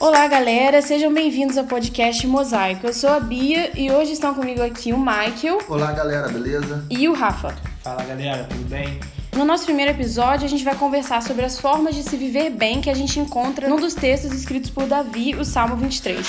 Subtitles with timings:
[0.00, 2.86] Olá, galera, sejam bem-vindos ao podcast Mosaico.
[2.86, 5.58] Eu sou a Bia e hoje estão comigo aqui o Michael.
[5.68, 6.86] Olá, galera, beleza?
[6.88, 7.54] E o Rafa.
[7.82, 8.98] Fala, galera, tudo bem?
[9.36, 12.80] No nosso primeiro episódio, a gente vai conversar sobre as formas de se viver bem
[12.80, 16.26] que a gente encontra num dos textos escritos por Davi, o Salmo 23.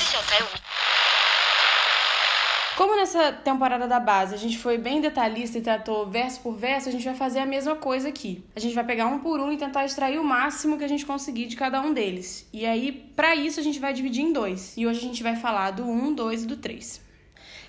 [2.78, 6.88] Como nessa temporada da base a gente foi bem detalhista e tratou verso por verso,
[6.88, 8.44] a gente vai fazer a mesma coisa aqui.
[8.56, 11.06] A gente vai pegar um por um e tentar extrair o máximo que a gente
[11.06, 12.48] conseguir de cada um deles.
[12.54, 14.76] E aí, para isso, a gente vai dividir em dois.
[14.78, 17.02] E hoje a gente vai falar do 1, 2 e do 3.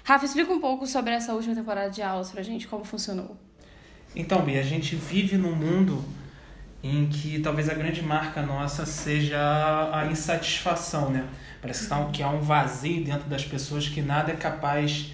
[0.05, 3.37] Rafa, explica um pouco sobre essa última temporada de aulas pra gente, como funcionou.
[4.15, 6.05] Então, Bia, a gente vive num mundo
[6.82, 9.38] em que talvez a grande marca nossa seja
[9.93, 11.27] a insatisfação, né?
[11.62, 15.12] Parece que há um vazio dentro das pessoas que nada é capaz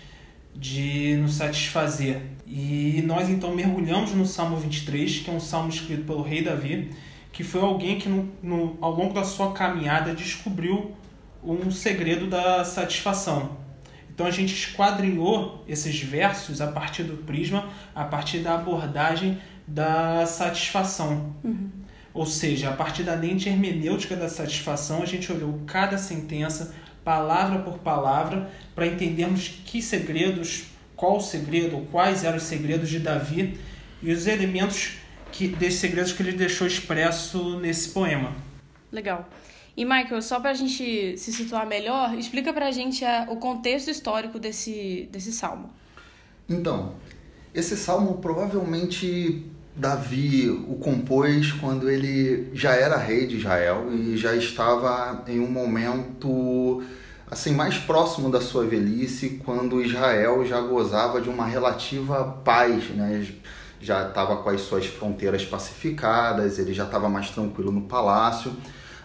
[0.57, 2.23] de nos satisfazer.
[2.47, 6.91] E nós então mergulhamos no Salmo 23, que é um salmo escrito pelo rei Davi,
[7.31, 10.97] que foi alguém que no, no, ao longo da sua caminhada descobriu
[11.45, 13.59] um segredo da satisfação.
[14.11, 20.25] Então a gente esquadrinhou esses versos a partir do prisma, a partir da abordagem da
[20.25, 21.35] satisfação.
[21.45, 21.78] Uhum.
[22.19, 26.75] Ou seja, a partir da lente hermenêutica da satisfação, a gente olhou cada sentença,
[27.05, 30.65] palavra por palavra, para entendermos que segredos,
[30.97, 33.57] qual o segredo, quais eram os segredos de Davi
[34.03, 34.97] e os elementos
[35.31, 38.35] que, desses segredos que ele deixou expresso nesse poema.
[38.91, 39.29] Legal.
[39.77, 43.93] E Michael, só para a gente se situar melhor, explica para a gente o contexto
[43.93, 45.71] histórico desse, desse salmo.
[46.49, 46.97] Então,
[47.55, 49.47] esse salmo provavelmente
[49.79, 55.49] Davi o compôs quando ele já era rei de Israel e já estava em um
[55.49, 56.83] momento
[57.31, 63.25] assim mais próximo da sua velhice, quando Israel já gozava de uma relativa paz, né?
[63.81, 68.53] Já estava com as suas fronteiras pacificadas, ele já estava mais tranquilo no palácio.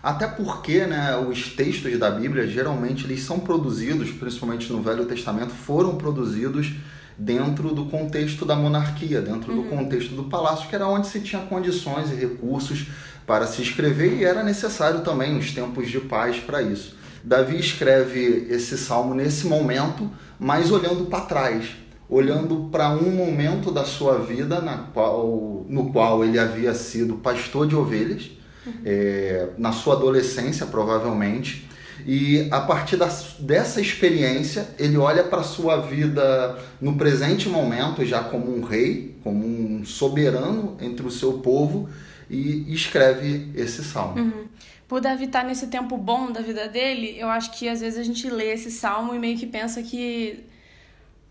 [0.01, 5.51] Até porque, né, os textos da Bíblia geralmente eles são produzidos, principalmente no Velho Testamento,
[5.53, 6.73] foram produzidos
[7.17, 9.63] dentro do contexto da monarquia, dentro uhum.
[9.63, 12.87] do contexto do palácio, que era onde se tinha condições e recursos
[13.25, 16.95] para se escrever e era necessário também os tempos de paz para isso.
[17.23, 21.69] Davi escreve esse salmo nesse momento, mas olhando para trás,
[22.09, 27.65] olhando para um momento da sua vida na qual, no qual ele havia sido pastor
[27.65, 28.29] de ovelhas,
[28.65, 28.73] uhum.
[28.85, 31.69] é, na sua adolescência provavelmente,
[32.05, 33.07] e a partir da,
[33.39, 39.45] dessa experiência, ele olha para sua vida no presente momento, já como um rei, como
[39.45, 41.89] um soberano entre o seu povo,
[42.29, 44.19] e escreve esse salmo.
[44.19, 44.47] Uhum.
[44.87, 47.97] Por Davi estar tá nesse tempo bom da vida dele, eu acho que às vezes
[47.97, 50.43] a gente lê esse salmo e meio que pensa que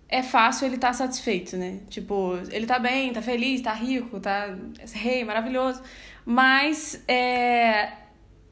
[0.09, 1.79] é fácil ele estar tá satisfeito, né?
[1.89, 4.55] Tipo, ele tá bem, tá feliz, tá rico, tá
[4.93, 5.81] rei, maravilhoso.
[6.25, 7.93] Mas é,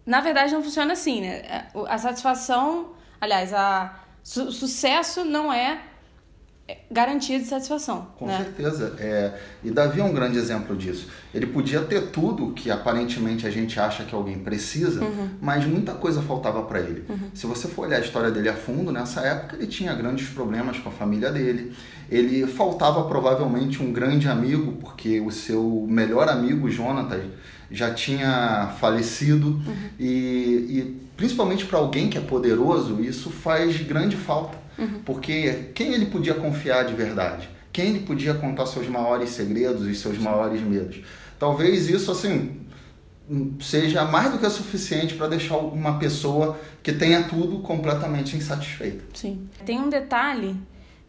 [0.07, 1.37] na verdade não funciona assim, né?
[1.39, 5.83] É, a satisfação, aliás, a, o sucesso não é
[6.91, 8.09] garantia de satisfação.
[8.19, 8.39] Com né?
[8.39, 8.95] certeza.
[8.99, 11.09] É, e Davi é um grande exemplo disso.
[11.35, 15.31] Ele podia ter tudo que aparentemente a gente acha que alguém precisa, uhum.
[15.41, 17.05] mas muita coisa faltava para ele.
[17.09, 17.31] Uhum.
[17.35, 20.79] Se você for olhar a história dele a fundo, nessa época ele tinha grandes problemas
[20.79, 21.75] com a família dele.
[22.11, 27.23] Ele faltava provavelmente um grande amigo, porque o seu melhor amigo, Jonatas,
[27.71, 29.49] já tinha falecido.
[29.49, 29.77] Uhum.
[29.99, 34.59] E, e principalmente para alguém que é poderoso, isso faz grande falta.
[34.79, 35.01] Uhum.
[35.05, 37.49] Porque quem ele podia confiar de verdade?
[37.73, 41.03] Quem ele podia contar seus maiores segredos e seus maiores medos?
[41.39, 42.61] Talvez isso, assim,
[43.61, 49.05] seja mais do que suficiente para deixar uma pessoa que tenha tudo completamente insatisfeita.
[49.15, 49.49] Sim.
[49.65, 50.57] Tem um detalhe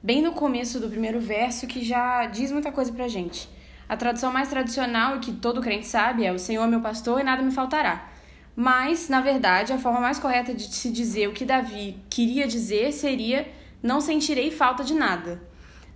[0.03, 3.49] bem no começo do primeiro verso que já diz muita coisa pra gente.
[3.91, 7.19] A tradução mais tradicional e que todo crente sabe é: O Senhor é meu pastor
[7.19, 8.07] e nada me faltará.
[8.55, 12.93] Mas, na verdade, a forma mais correta de se dizer o que Davi queria dizer
[12.93, 13.51] seria:
[13.83, 15.41] Não sentirei falta de nada.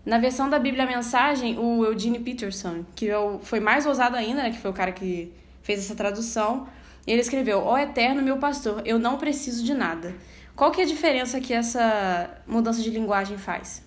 [0.06, 4.52] Na versão da Bíblia Mensagem, o Eugene Peterson, que é foi mais ousado ainda, né,
[4.52, 5.32] que foi o cara que
[5.64, 6.68] fez essa tradução,
[7.08, 10.14] ele escreveu: Ó oh, Eterno meu pastor, eu não preciso de nada.
[10.54, 13.82] Qual que é a diferença que essa mudança de linguagem faz?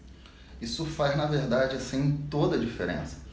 [0.62, 3.27] Isso faz, na verdade, assim, toda a diferença.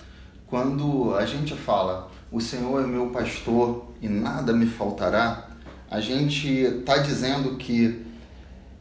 [0.55, 5.49] Quando a gente fala, o Senhor é meu pastor e nada me faltará,
[5.91, 8.05] a gente está dizendo que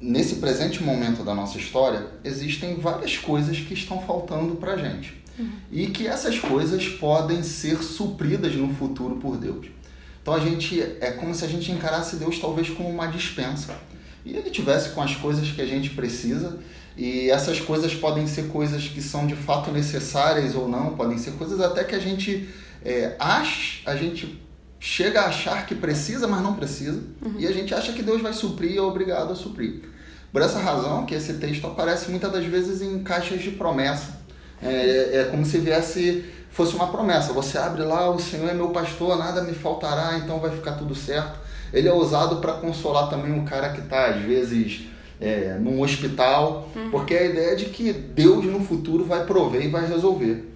[0.00, 5.20] nesse presente momento da nossa história existem várias coisas que estão faltando para a gente.
[5.36, 5.50] Uhum.
[5.72, 9.66] E que essas coisas podem ser supridas no futuro por Deus.
[10.22, 13.76] Então a gente é como se a gente encarasse Deus talvez como uma dispensa.
[14.24, 16.56] E ele tivesse com as coisas que a gente precisa
[16.96, 21.32] e essas coisas podem ser coisas que são de fato necessárias ou não, podem ser
[21.32, 22.48] coisas até que a gente
[22.84, 24.40] é, acha, a gente
[24.78, 27.34] chega a achar que precisa, mas não precisa, uhum.
[27.38, 29.82] e a gente acha que Deus vai suprir e é obrigado a suprir.
[30.30, 34.18] Por essa razão que esse texto aparece muitas das vezes em caixas de promessa.
[34.60, 37.32] É, é como se viesse fosse uma promessa.
[37.32, 40.94] Você abre lá, o Senhor é meu pastor, nada me faltará, então vai ficar tudo
[40.94, 41.38] certo.
[41.72, 44.86] Ele é usado para consolar também um cara que está às vezes
[45.24, 46.90] é, num hospital, uhum.
[46.90, 50.52] porque a ideia é de que Deus no futuro vai prover e vai resolver.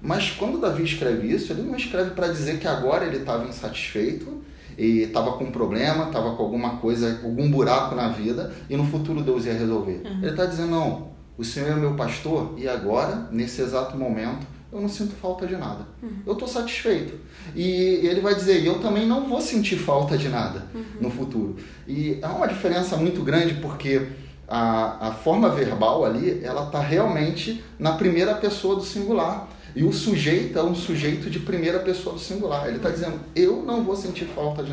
[0.00, 4.42] Mas quando Davi escreve isso, ele não escreve para dizer que agora ele estava insatisfeito
[4.78, 8.84] e estava com um problema, estava com alguma coisa, algum buraco na vida e no
[8.84, 10.02] futuro Deus ia resolver.
[10.04, 10.18] Uhum.
[10.22, 14.46] Ele está dizendo: não, o Senhor é meu pastor e agora, nesse exato momento,
[14.76, 15.86] eu não sinto falta de nada.
[16.02, 16.18] Uhum.
[16.26, 17.14] Eu estou satisfeito.
[17.54, 17.70] E
[18.06, 20.84] ele vai dizer, eu também não vou sentir falta de nada uhum.
[21.00, 21.56] no futuro.
[21.86, 24.06] E há uma diferença muito grande porque
[24.46, 29.48] a, a forma verbal ali, ela está realmente na primeira pessoa do singular.
[29.74, 32.66] E o sujeito é um sujeito de primeira pessoa do singular.
[32.66, 34.72] Ele está dizendo, eu não vou sentir falta de,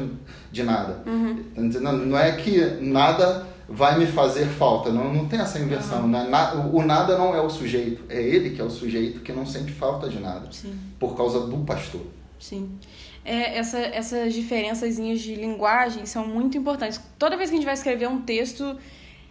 [0.51, 1.03] de nada.
[1.05, 1.43] Uhum.
[1.55, 4.91] Tá dizendo, não é que nada vai me fazer falta.
[4.91, 6.07] Não, não tem essa inversão.
[6.07, 6.27] Né?
[6.71, 9.71] O nada não é o sujeito, é ele que é o sujeito que não sente
[9.71, 10.51] falta de nada.
[10.51, 10.77] Sim.
[10.99, 12.01] Por causa do pastor.
[12.39, 12.77] Sim.
[13.25, 16.99] É, essa, essas diferenças de linguagem são muito importantes.
[17.17, 18.77] Toda vez que a gente vai escrever um texto,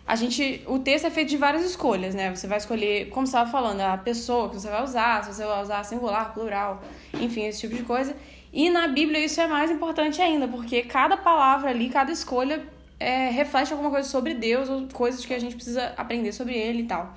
[0.06, 2.34] a gente, o texto é feito de várias escolhas, né?
[2.34, 5.44] Você vai escolher, como você estava falando, a pessoa que você vai usar, se você
[5.44, 6.82] vai usar singular, plural,
[7.20, 8.16] enfim, esse tipo de coisa.
[8.52, 12.62] E na Bíblia isso é mais importante ainda, porque cada palavra ali, cada escolha
[13.02, 16.82] é, reflete alguma coisa sobre Deus ou coisas que a gente precisa aprender sobre ele
[16.82, 17.14] e tal.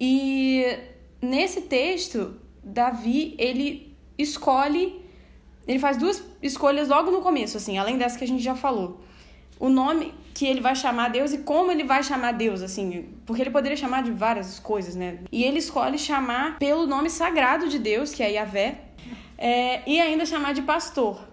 [0.00, 0.64] E
[1.20, 5.04] nesse texto, Davi, ele escolhe,
[5.66, 9.00] ele faz duas escolhas logo no começo, assim, além dessa que a gente já falou.
[9.58, 13.42] O nome que ele vai chamar Deus e como ele vai chamar Deus, assim, porque
[13.42, 15.18] ele poderia chamar de várias coisas, né?
[15.32, 18.82] E ele escolhe chamar pelo nome sagrado de Deus, que é Yahvé,
[19.36, 21.28] é, e ainda chamar de pastor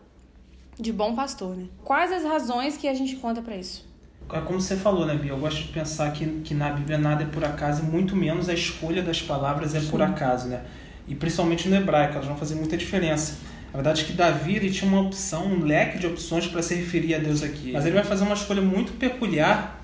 [0.80, 1.66] de bom pastor, né?
[1.84, 3.86] Quais as razões que a gente conta para isso?
[4.32, 5.32] É como você falou, né, Bia?
[5.32, 8.50] Eu gosto de pensar que, que na Bíblia nada é por acaso, e muito menos
[8.50, 9.88] a escolha das palavras é Sim.
[9.88, 10.62] por acaso, né?
[11.08, 13.38] E principalmente no hebraico, elas vão fazer muita diferença.
[13.72, 16.74] A verdade é que Davi ele tinha uma opção, um leque de opções para se
[16.76, 17.74] referir a Deus aqui.
[17.74, 19.82] Mas ele vai fazer uma escolha muito peculiar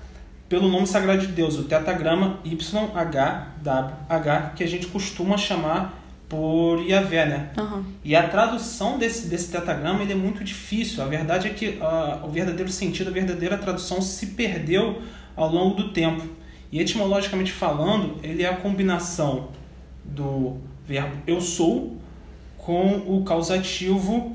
[0.48, 6.01] pelo nome sagrado de Deus, o tetagrama YHWH, que a gente costuma chamar
[6.32, 7.50] por Yahvé, né?
[7.58, 7.84] Uhum.
[8.02, 11.02] E a tradução desse, desse tetagrama ele é muito difícil.
[11.02, 15.02] A verdade é que uh, o verdadeiro sentido, a verdadeira tradução se perdeu
[15.36, 16.26] ao longo do tempo.
[16.72, 19.48] E etimologicamente falando, ele é a combinação
[20.02, 20.56] do
[20.86, 21.98] verbo eu sou
[22.56, 24.34] com o causativo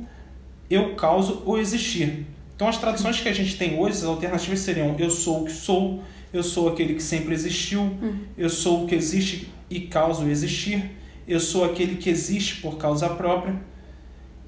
[0.70, 2.28] eu causo ou existir.
[2.56, 5.52] Então as traduções que a gente tem hoje, as alternativas seriam eu sou o que
[5.52, 8.20] sou, eu sou aquele que sempre existiu, uhum.
[8.38, 10.97] eu sou o que existe e causa o existir
[11.27, 13.56] eu sou aquele que existe por causa própria.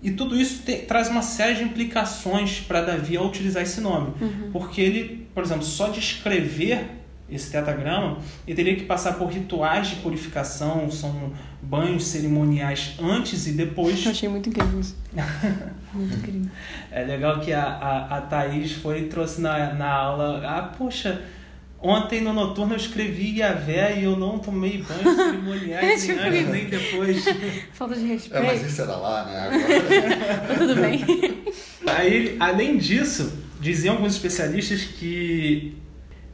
[0.02, 4.14] E tudo isso te, traz uma série de implicações para Davi ao utilizar esse nome.
[4.22, 4.50] Uhum.
[4.52, 7.00] Porque ele, por exemplo, só de escrever
[7.30, 8.18] esse tetagrama,
[8.48, 11.32] ele teria que passar por rituais de purificação, são
[11.62, 14.04] banhos cerimoniais antes e depois.
[14.06, 14.98] Eu achei muito incrível isso.
[15.94, 16.50] muito incrível.
[16.92, 21.22] É legal que a, a, a Thaís foi e trouxe na, na aula, ah, poxa,
[21.82, 26.66] Ontem no noturno eu escrevi Yahvé e eu não tomei banho cerimoniais nem antes nem
[26.66, 27.24] depois.
[27.72, 28.44] Falta de respeito.
[28.44, 29.48] É, mas isso era lá, né?
[30.44, 30.58] Agora...
[30.58, 31.06] Tudo bem.
[31.88, 33.32] Aí, além disso,
[33.62, 35.78] diziam alguns especialistas que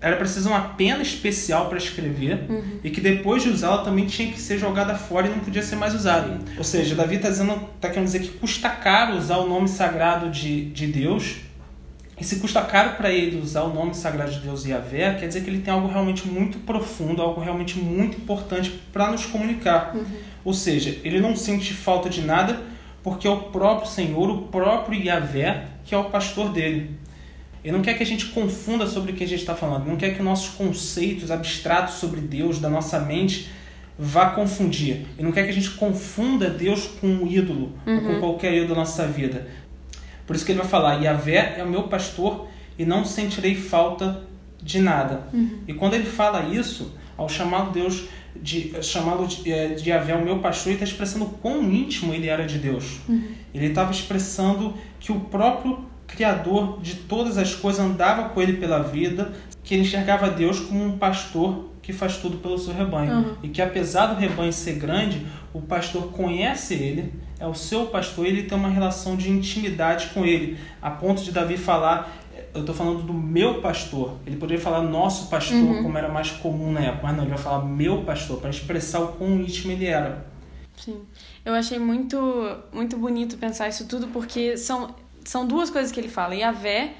[0.01, 2.79] era preciso uma pena especial para escrever uhum.
[2.83, 5.75] e que depois de usá-la também tinha que ser jogada fora e não podia ser
[5.75, 6.39] mais usada.
[6.57, 7.29] Ou seja, Davi está
[7.79, 11.37] tá querendo dizer que custa caro usar o nome sagrado de, de Deus
[12.17, 15.43] e se custa caro para ele usar o nome sagrado de Deus Yahvé, quer dizer
[15.43, 19.93] que ele tem algo realmente muito profundo, algo realmente muito importante para nos comunicar.
[19.93, 20.05] Uhum.
[20.45, 22.61] Ou seja, ele não sente falta de nada
[23.03, 26.91] porque é o próprio Senhor, o próprio Yahvé, que é o pastor dele.
[27.63, 29.91] Ele não quer que a gente confunda sobre o que a gente está falando, ele
[29.91, 33.49] não quer que nossos conceitos abstratos sobre Deus, da nossa mente,
[33.97, 35.05] vá confundir.
[35.17, 37.95] Ele não quer que a gente confunda Deus com um ídolo, uhum.
[37.95, 38.19] ou com uhum.
[38.19, 39.47] qualquer ídolo da nossa vida.
[40.25, 44.23] Por isso que ele vai falar: Yahvé é o meu pastor e não sentirei falta
[44.61, 45.27] de nada.
[45.33, 45.59] Uhum.
[45.67, 48.05] E quando ele fala isso, ao chamar Deus
[48.35, 52.27] de chamá-lo de, é, de Yahvé o meu pastor, ele está expressando quão íntimo ele
[52.27, 52.99] era de Deus.
[53.07, 53.23] Uhum.
[53.53, 58.79] Ele estava expressando que o próprio Criador de todas as coisas andava com ele pela
[58.79, 63.13] vida, que ele enxergava Deus como um pastor que faz tudo pelo seu rebanho.
[63.13, 63.35] Uhum.
[63.43, 68.25] E que apesar do rebanho ser grande, o pastor conhece ele, é o seu pastor,
[68.25, 72.15] ele tem uma relação de intimidade com ele, a ponto de Davi falar,
[72.53, 74.15] eu estou falando do meu pastor.
[74.25, 75.83] Ele poderia falar nosso pastor, uhum.
[75.83, 79.01] como era mais comum na época, mas não, ele vai falar meu pastor, para expressar
[79.01, 80.25] o quão íntimo ele era.
[80.77, 81.01] Sim.
[81.43, 82.17] Eu achei muito,
[82.71, 84.93] muito bonito pensar isso tudo, porque são
[85.25, 86.35] são duas coisas que ele fala.
[86.35, 86.93] Yahvé,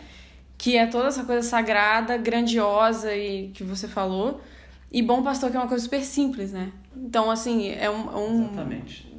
[0.57, 4.41] que é toda essa coisa sagrada, grandiosa e que você falou.
[4.91, 6.71] E bom pastor, que é uma coisa super simples, né?
[6.95, 8.09] Então, assim, é um.
[8.11, 9.14] é um Exatamente.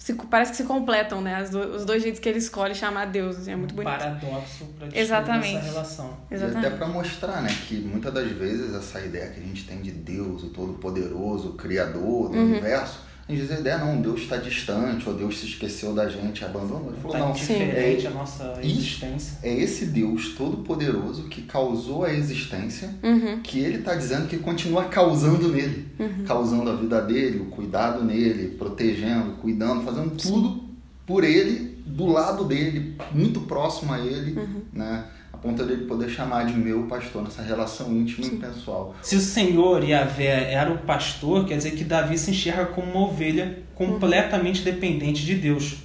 [0.00, 1.34] Se- parece que se completam, né?
[1.36, 3.90] As do- os dois jeitos que ele escolhe chamar Deus, assim, é muito um bonito.
[3.98, 5.56] paradoxo para descrever Exatamente.
[5.56, 6.16] essa relação.
[6.30, 6.76] E até Exatamente.
[6.78, 10.42] para mostrar, né, que muitas das vezes essa ideia que a gente tem de Deus,
[10.42, 12.44] o Todo-Poderoso, o Criador do Uhum.
[12.50, 16.08] universo, a gente diz a ideia, não, Deus está distante, ou Deus se esqueceu da
[16.08, 16.88] gente, abandonou.
[16.90, 19.38] Ele falou, Tá não, diferente é, a nossa existência.
[19.42, 23.40] é esse Deus Todo-Poderoso que causou a existência, Uhum.
[23.42, 25.86] que ele está dizendo que continua causando nele,
[26.26, 30.64] causando a vida dele, o cuidado nele, protegendo, cuidando, fazendo tudo
[31.06, 34.62] por ele, do lado dele, muito próximo a ele, Uhum.
[34.72, 35.04] né?
[35.32, 38.94] A ponto dele poder chamar de meu pastor nessa relação íntima e pessoal.
[39.02, 43.08] Se o Senhor Yahvé era o pastor, quer dizer que Davi se enxerga como uma
[43.08, 45.78] ovelha completamente dependente de Deus.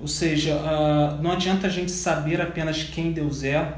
[0.00, 3.74] Ou seja, ah, não adianta a gente saber apenas quem Deus é,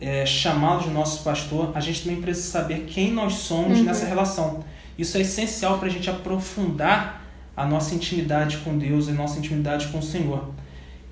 [0.00, 4.64] é, chamá-lo de nosso pastor, a gente também precisa saber quem nós somos nessa relação.
[4.98, 7.22] Isso é essencial para a gente aprofundar
[7.56, 10.50] a nossa intimidade com Deus e nossa intimidade com o Senhor.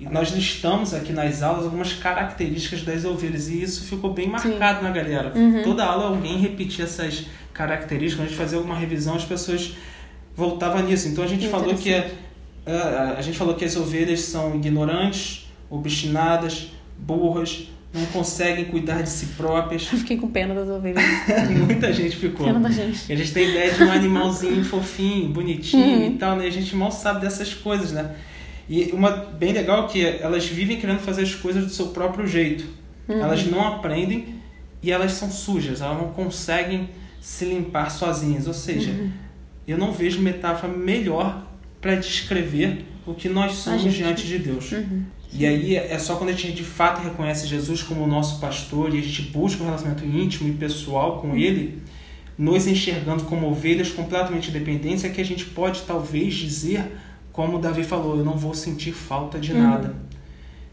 [0.01, 4.81] E nós listamos aqui nas aulas algumas características das ovelhas e isso ficou bem marcado
[4.81, 5.31] na galera.
[5.63, 9.75] Toda aula alguém repetia essas características, a gente fazia alguma revisão as pessoas
[10.35, 11.07] voltavam nisso.
[11.07, 12.11] Então a gente falou que é,
[12.65, 19.09] ah, a gente falou que as ovelhas são ignorantes, obstinadas, burras, não conseguem cuidar de
[19.09, 19.87] si próprias.
[19.91, 21.03] Eu fiquei com pena das ovelhas.
[21.63, 22.47] Muita gente ficou.
[22.47, 23.13] Pena da gente.
[23.13, 26.47] A gente tem ideia de um animalzinho fofinho, bonitinho e tal, né?
[26.47, 28.15] A gente mal sabe dessas coisas, né?
[28.69, 32.27] E uma bem legal que é, elas vivem querendo fazer as coisas do seu próprio
[32.27, 32.65] jeito.
[33.07, 34.35] Elas não aprendem
[34.81, 36.89] e elas são sujas, elas não conseguem
[37.19, 38.47] se limpar sozinhas.
[38.47, 38.91] Ou seja,
[39.67, 41.45] eu não vejo metáfora melhor
[41.79, 44.71] para descrever o que nós somos diante de Deus.
[45.33, 48.99] E aí é só quando a gente de fato reconhece Jesus como nosso pastor e
[48.99, 51.81] a gente busca um relacionamento íntimo e pessoal com Ele,
[52.37, 56.91] nos enxergando como ovelhas completamente dependentes, é que a gente pode talvez dizer,
[57.31, 59.95] como o Davi falou, eu não vou sentir falta de nada.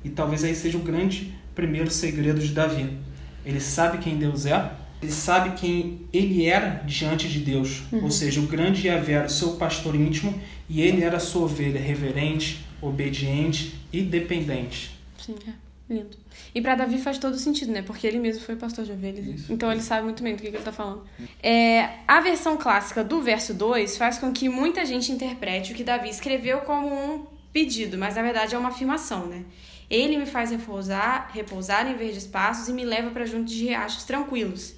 [0.04, 2.98] E talvez aí seja o grande primeiro segredo de Davi.
[3.44, 7.82] Ele sabe quem Deus é, ele sabe quem ele era diante de Deus.
[7.92, 10.34] Ou seja, o grande Yahvé era o seu pastor íntimo
[10.68, 14.98] e ele era a sua ovelha reverente, obediente e dependente.
[15.16, 15.52] Sim, é.
[15.92, 16.16] Lindo.
[16.54, 17.82] E pra Davi faz todo sentido, né?
[17.82, 19.26] Porque ele mesmo foi pastor de ovelhas.
[19.26, 19.52] Isso.
[19.52, 21.04] Então ele sabe muito bem do que, que ele tá falando.
[21.42, 25.84] É, a versão clássica do verso 2 faz com que muita gente interprete o que
[25.84, 29.44] Davi escreveu como um pedido, mas na verdade é uma afirmação, né?
[29.90, 34.04] Ele me faz repousar, repousar em verdes passos e me leva para junto de riachos
[34.04, 34.74] tranquilos.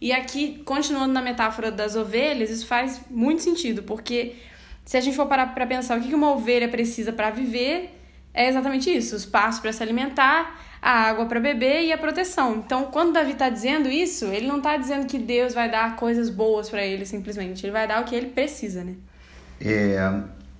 [0.00, 4.36] E aqui, continuando na metáfora das ovelhas, isso faz muito sentido, porque
[4.84, 8.03] se a gente for parar para pensar o que uma ovelha precisa para viver,
[8.34, 12.56] é exatamente isso: os passos para se alimentar, a água para beber e a proteção.
[12.56, 16.28] Então, quando Davi está dizendo isso, ele não está dizendo que Deus vai dar coisas
[16.28, 17.64] boas para ele simplesmente.
[17.64, 18.94] Ele vai dar o que ele precisa, né?
[19.60, 19.96] É,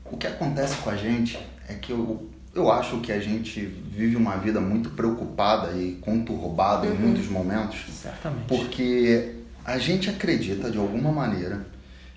[0.05, 1.39] o que acontece com a gente
[1.69, 6.87] é que eu, eu acho que a gente vive uma vida muito preocupada e conturbada
[6.87, 8.47] em muitos momentos, Certamente.
[8.47, 11.67] porque a gente acredita de alguma maneira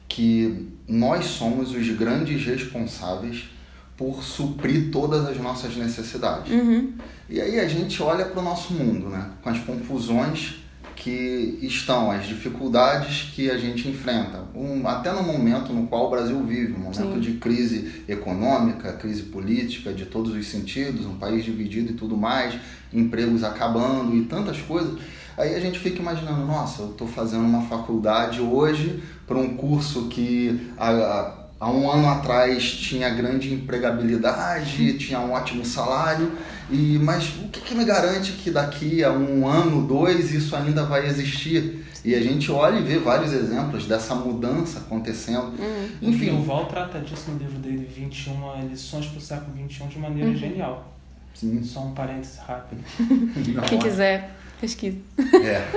[0.08, 3.50] que nós somos os grandes responsáveis
[3.98, 6.54] por suprir todas as nossas necessidades.
[7.28, 9.32] E aí a gente olha para o nosso mundo, né?
[9.42, 10.56] Com as confusões
[10.96, 14.44] que estão, as dificuldades que a gente enfrenta.
[14.54, 17.20] Um, até no momento no qual o Brasil vive, um momento Sim.
[17.20, 22.56] de crise econômica, crise política, de todos os sentidos, um país dividido e tudo mais,
[22.92, 25.00] empregos acabando e tantas coisas.
[25.38, 30.08] Aí a gente fica imaginando, nossa, eu estou fazendo uma faculdade hoje para um curso
[30.08, 36.32] que há, há um ano atrás tinha grande empregabilidade, tinha um ótimo salário,
[36.70, 40.86] e mas o que, que me garante que daqui a um ano, dois, isso ainda
[40.86, 41.86] vai existir?
[42.06, 45.54] E a gente olha e vê vários exemplos dessa mudança acontendo.
[46.02, 49.88] Enfim, Enfim, o Val trata disso no livro dele, 21 lições para o século XXI,
[49.88, 50.94] de maneira genial.
[51.34, 52.82] sim, Só um parêntese rápido.
[53.68, 54.98] Quem quiser, pesquisa.
[55.44, 55.68] É.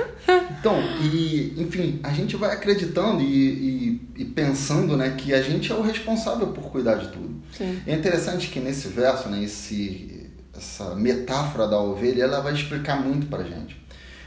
[0.59, 5.71] Então, e, enfim, a gente vai acreditando e, e, e pensando né, que a gente
[5.71, 7.41] é o responsável por cuidar de tudo.
[7.57, 7.81] Sim.
[7.87, 13.27] É interessante que nesse verso, né, esse, essa metáfora da ovelha, ela vai explicar muito
[13.27, 13.79] pra gente.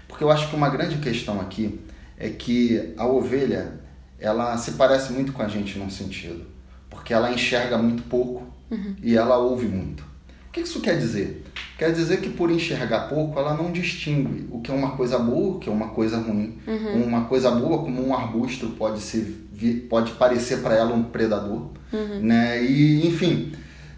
[0.08, 1.80] Porque eu acho que uma grande questão aqui
[2.16, 3.80] é que a ovelha,
[4.18, 6.44] ela se parece muito com a gente num sentido.
[6.88, 8.44] Porque ela enxerga muito pouco
[9.02, 10.02] e ela ouve muito.
[10.48, 11.44] O que isso quer dizer?
[11.76, 15.56] Quer dizer que por enxergar pouco, ela não distingue o que é uma coisa boa,
[15.56, 16.56] o que é uma coisa ruim.
[17.04, 19.43] Uma coisa boa, como um arbusto, pode, ser, vi-
[19.88, 21.70] pode parecer para ela um predador.
[22.20, 22.64] Né?
[22.64, 23.52] E, enfim,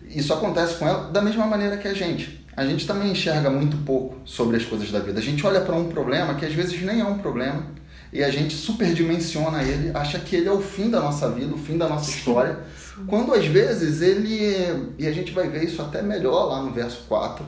[0.08, 2.44] isso acontece com ela da mesma maneira que a gente.
[2.56, 5.18] a gente também enxerga muito pouco sobre as coisas da vida.
[5.18, 7.76] A gente olha para um problema que às vezes nem é um problema
[8.12, 11.58] e a gente superdimensiona ele, acha que ele é o fim da nossa vida, o
[11.58, 12.60] fim da nossa história,
[13.06, 17.04] quando às vezes ele, e a gente vai ver isso até melhor lá no verso
[17.08, 17.44] 4,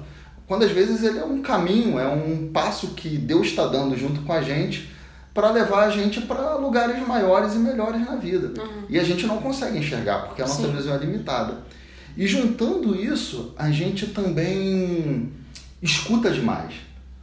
[0.46, 4.20] quando às vezes ele é um caminho, é um passo que Deus está dando junto
[4.22, 4.90] com a gente
[5.38, 8.60] para levar a gente para lugares maiores e melhores na vida.
[8.60, 8.82] Uhum.
[8.88, 10.72] E a gente não consegue enxergar, porque a nossa Sim.
[10.72, 11.58] visão é limitada.
[12.16, 15.32] E juntando isso, a gente também
[15.80, 16.74] escuta demais.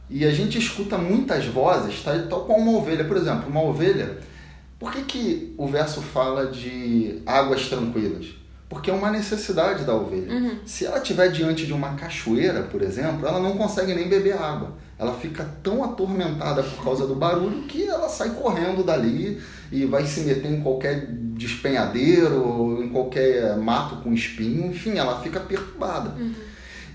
[0.08, 2.18] E a gente escuta muitas vozes, tá?
[2.26, 3.04] tal qual uma ovelha.
[3.04, 4.16] Por exemplo, uma ovelha.
[4.78, 8.28] Por que, que o verso fala de águas tranquilas?
[8.66, 10.32] Porque é uma necessidade da ovelha.
[10.32, 10.58] Uhum.
[10.64, 14.72] Se ela estiver diante de uma cachoeira, por exemplo, ela não consegue nem beber água.
[14.98, 20.06] Ela fica tão atormentada por causa do barulho que ela sai correndo dali e vai
[20.06, 26.14] se meter em qualquer despenhadeiro, em qualquer mato com espinho, enfim, ela fica perturbada.
[26.18, 26.32] Uhum.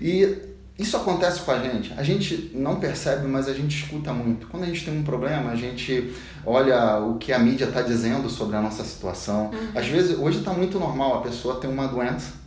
[0.00, 0.36] E
[0.76, 1.92] isso acontece com a gente.
[1.96, 4.48] A gente não percebe, mas a gente escuta muito.
[4.48, 6.12] Quando a gente tem um problema, a gente
[6.44, 9.50] olha o que a mídia está dizendo sobre a nossa situação.
[9.52, 9.68] Uhum.
[9.74, 12.41] Às vezes, hoje está muito normal a pessoa ter uma doença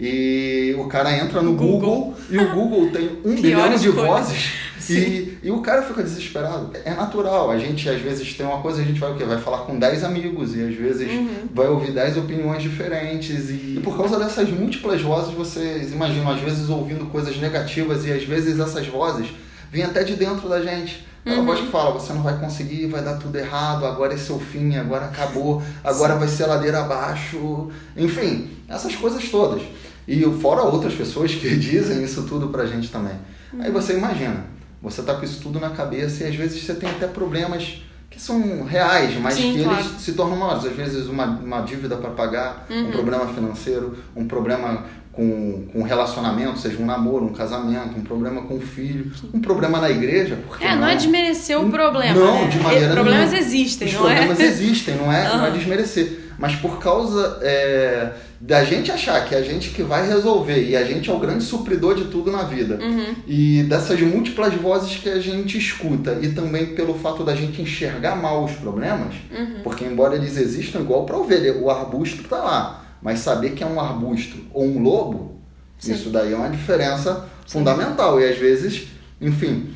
[0.00, 4.50] e o cara entra no Google, Google e o Google tem um bilhão de vozes
[4.88, 6.70] e, e o cara fica desesperado.
[6.84, 7.50] É natural.
[7.50, 9.24] A gente, às vezes, tem uma coisa, a gente vai o quê?
[9.24, 11.48] Vai falar com 10 amigos e às vezes uhum.
[11.52, 13.50] vai ouvir 10 opiniões diferentes.
[13.50, 18.12] E, e por causa dessas múltiplas vozes, vocês imaginam, às vezes, ouvindo coisas negativas e
[18.12, 19.28] às vezes essas vozes
[19.70, 21.06] vêm até de dentro da gente.
[21.24, 21.44] Ela uhum.
[21.44, 24.76] voz que fala, você não vai conseguir, vai dar tudo errado, agora é seu fim,
[24.76, 26.18] agora acabou, agora Sim.
[26.18, 27.70] vai ser ladeira abaixo.
[27.94, 29.62] Enfim, essas coisas todas.
[30.10, 33.14] E fora outras pessoas que dizem isso tudo pra gente também.
[33.52, 33.62] Uhum.
[33.62, 34.44] Aí você imagina,
[34.82, 38.20] você tá com isso tudo na cabeça e às vezes você tem até problemas que
[38.20, 39.78] são reais, mas Sim, que claro.
[39.78, 40.64] eles se tornam maiores.
[40.64, 42.88] Às vezes uma, uma dívida para pagar, uhum.
[42.88, 48.42] um problema financeiro, um problema com, com relacionamento, seja um namoro, um casamento, um problema
[48.42, 50.40] com o filho, um problema na igreja.
[50.44, 52.18] Porque é, não, não é desmerecer o problema.
[52.18, 52.48] Não, né?
[52.48, 53.38] de maneira Problemas nenhuma.
[53.38, 54.44] existem, Os não problemas é?
[54.44, 55.36] existem, não é, uhum.
[55.36, 56.20] não é desmerecer.
[56.36, 60.74] Mas por causa é, da gente achar que é a gente que vai resolver e
[60.74, 63.14] a gente é o grande supridor de tudo na vida uhum.
[63.26, 68.16] e dessas múltiplas vozes que a gente escuta e também pelo fato da gente enxergar
[68.16, 69.60] mal os problemas, uhum.
[69.62, 73.66] porque embora eles existam igual para ovelha, o arbusto está lá, mas saber que é
[73.66, 75.38] um arbusto ou um lobo,
[75.78, 75.92] Sim.
[75.92, 77.58] isso daí é uma diferença Sim.
[77.58, 78.88] fundamental e às vezes,
[79.20, 79.68] enfim,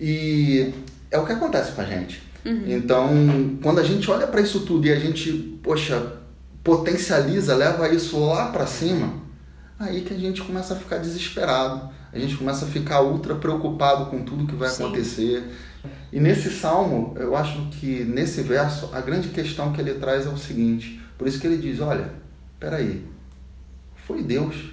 [0.00, 0.72] e
[1.12, 2.20] é o que acontece com a gente.
[2.44, 2.64] Uhum.
[2.66, 3.08] Então,
[3.62, 6.19] quando a gente olha para isso tudo e a gente, poxa,
[6.62, 9.14] potencializa, leva isso lá para cima,
[9.78, 14.06] aí que a gente começa a ficar desesperado, a gente começa a ficar ultra preocupado
[14.06, 14.84] com tudo que vai Sim.
[14.84, 15.44] acontecer.
[16.12, 20.28] E nesse salmo, eu acho que nesse verso, a grande questão que ele traz é
[20.28, 22.12] o seguinte: por isso que ele diz, olha,
[22.58, 23.06] peraí,
[24.06, 24.72] foi Deus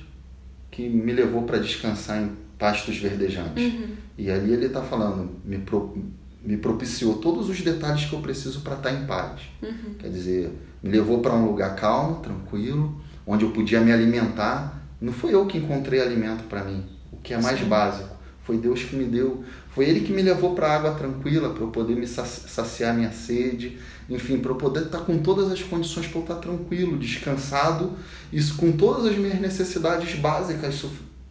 [0.72, 3.64] que me levou para descansar em pastos verdejantes.
[3.64, 3.96] Uhum.
[4.18, 5.98] E ali ele está falando, me, pro,
[6.44, 9.42] me propiciou todos os detalhes que eu preciso para estar tá em paz.
[9.62, 9.94] Uhum.
[10.00, 14.82] Quer dizer, me levou para um lugar calmo, tranquilo, onde eu podia me alimentar.
[15.00, 17.66] Não foi eu que encontrei alimento para mim, o que é mais Sim.
[17.66, 18.16] básico.
[18.44, 19.44] Foi Deus que me deu.
[19.72, 23.78] Foi Ele que me levou para água tranquila, para eu poder me saciar minha sede.
[24.10, 27.92] Enfim, para eu poder estar com todas as condições para eu estar tranquilo, descansado,
[28.32, 30.86] isso com todas as minhas necessidades básicas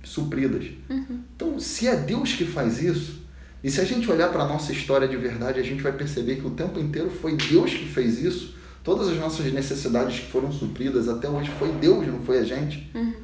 [0.05, 0.67] supridas.
[0.91, 1.21] Uhum.
[1.35, 3.23] Então, se é Deus que faz isso,
[3.65, 6.37] e se a gente olhar para a nossa história de verdade, a gente vai perceber
[6.37, 8.55] que o tempo inteiro foi Deus que fez isso,
[8.87, 12.89] Todas as nossas necessidades que foram supridas até hoje foi Deus, não foi a gente.
[12.95, 13.15] Uhum.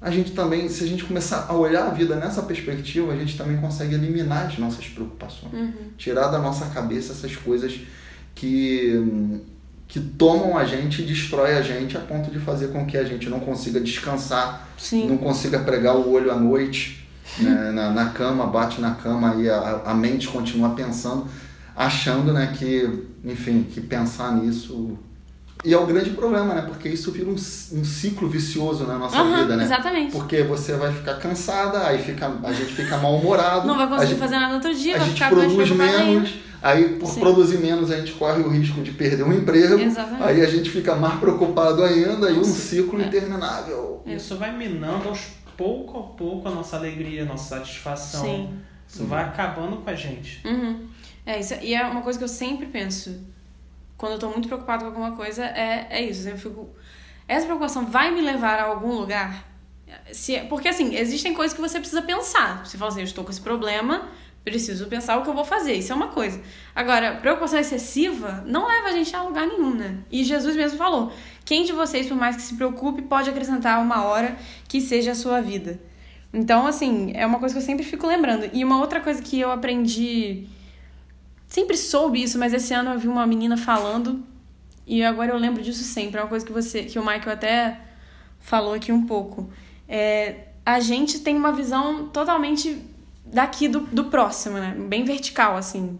[0.00, 3.38] A gente também, se a gente começar a olhar a vida nessa perspectiva, a gente
[3.38, 5.52] também consegue eliminar as nossas preocupações.
[5.52, 5.72] Uhum.
[5.96, 7.78] Tirar da nossa cabeça essas coisas
[8.34, 9.40] que,
[9.86, 13.04] que tomam a gente e destrói a gente a ponto de fazer com que a
[13.04, 15.06] gente não consiga descansar, Sim.
[15.06, 17.06] não consiga pregar o olho à noite
[17.38, 21.28] né, na, na cama, bate na cama e a, a mente continua pensando
[21.78, 24.98] achando né, que, enfim, que pensar nisso.
[25.64, 26.62] E é o grande problema, né?
[26.62, 29.64] Porque isso vira um, um ciclo vicioso na nossa uhum, vida, né?
[29.64, 30.12] Exatamente.
[30.12, 33.66] Porque você vai ficar cansada, aí fica, a gente fica mal-humorado.
[33.66, 36.34] Não vai conseguir gente, fazer nada outro dia, a vai gente ficar produz menos.
[36.60, 37.20] Aí, por Sim.
[37.20, 39.78] produzir menos, a gente corre o risco de perder um emprego.
[39.78, 40.24] Exatamente.
[40.24, 43.06] Aí a gente fica mais preocupado ainda e um ciclo é.
[43.06, 44.02] interminável.
[44.04, 45.20] Isso vai minando aos
[45.56, 48.24] pouco a pouco a nossa alegria, a nossa satisfação.
[48.24, 48.50] Sim.
[48.88, 50.40] Isso vai acabando com a gente.
[50.46, 50.88] Uhum.
[51.28, 53.22] É, isso, e é uma coisa que eu sempre penso
[53.98, 56.26] quando eu tô muito preocupado com alguma coisa, é, é isso.
[56.26, 56.70] Eu fico.
[57.28, 59.44] Essa preocupação vai me levar a algum lugar?
[60.10, 62.64] Se, porque assim, existem coisas que você precisa pensar.
[62.64, 64.08] Você fala assim, eu estou com esse problema,
[64.42, 65.74] preciso pensar o que eu vou fazer.
[65.74, 66.40] Isso é uma coisa.
[66.74, 69.98] Agora, preocupação excessiva não leva a gente a lugar nenhum, né?
[70.10, 71.12] E Jesus mesmo falou:
[71.44, 74.34] quem de vocês, por mais que se preocupe, pode acrescentar uma hora
[74.66, 75.78] que seja a sua vida.
[76.32, 78.48] Então, assim, é uma coisa que eu sempre fico lembrando.
[78.50, 80.56] E uma outra coisa que eu aprendi.
[81.48, 84.22] Sempre soube isso, mas esse ano eu vi uma menina falando.
[84.86, 86.20] E agora eu lembro disso sempre.
[86.20, 86.84] É uma coisa que você.
[86.84, 87.80] que o Michael até
[88.38, 89.50] falou aqui um pouco.
[89.88, 92.84] É, a gente tem uma visão totalmente
[93.24, 94.76] daqui do, do próximo, né?
[94.78, 95.98] Bem vertical, assim.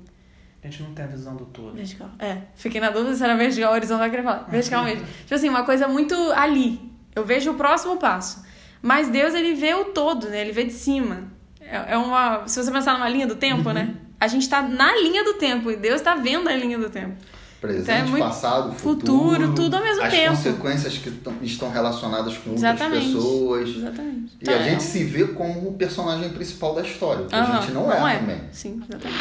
[0.63, 1.75] A gente não tem a visão do todo.
[1.75, 2.11] Vertical.
[2.19, 2.43] É.
[2.55, 4.45] Fiquei na dúvida se era vertical ou horizontal, eu queria falar.
[4.51, 5.07] Vertical mesmo.
[5.07, 6.79] tipo assim, uma coisa muito ali.
[7.15, 8.45] Eu vejo o próximo passo.
[8.83, 10.43] Mas Deus, ele vê o todo, né?
[10.43, 11.25] Ele vê de cima.
[11.61, 12.47] É, é uma...
[12.47, 13.97] Se você pensar numa linha do tempo, né?
[14.21, 17.15] A gente tá na linha do tempo e Deus tá vendo a linha do tempo.
[17.61, 20.37] Presente, Então é muito passado, futuro, futuro, tudo ao mesmo as tempo.
[20.37, 23.07] consequências que tão- estão relacionadas com Exatamente.
[23.17, 23.69] outras pessoas.
[23.71, 24.33] Exatamente.
[24.41, 27.35] E a Então, é gente um- se vê como o personagem principal da história, que
[27.35, 28.41] a Aham, gente não, é, também.
[28.53, 29.19] Sim, exatamente.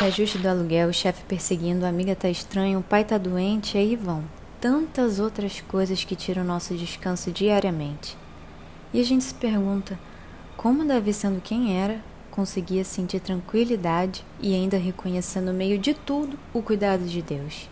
[0.00, 3.94] Reajuste do aluguel, o chefe perseguindo, a amiga tá estranha, o pai tá doente, aí
[3.96, 4.24] vão.
[4.60, 8.16] Tantas outras coisas que tiram o nosso descanso diariamente.
[8.92, 9.98] E a gente se pergunta,
[10.56, 12.00] como Davi, sendo quem era,
[12.32, 17.68] conseguia sentir tranquilidade e ainda reconhecer no meio de tudo o cuidado de Deus?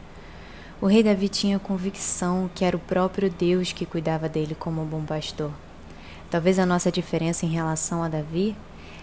[0.81, 4.87] O rei Davi tinha convicção que era o próprio Deus que cuidava dele como um
[4.87, 5.51] bom pastor.
[6.31, 8.55] Talvez a nossa diferença em relação a Davi